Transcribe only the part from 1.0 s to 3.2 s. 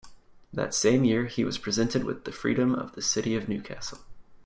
year he was presented with the Freedom of the